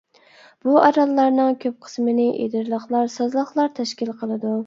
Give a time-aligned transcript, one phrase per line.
[0.67, 4.55] بۇ ئاراللارنىڭ كۆپ قىسمىنى ئېدىرلىقلار، سازلىقلار تەشكىل قىلىدۇ.